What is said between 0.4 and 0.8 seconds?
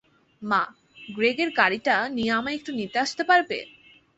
মা,